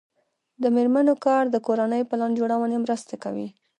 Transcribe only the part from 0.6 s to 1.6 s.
د میرمنو کار د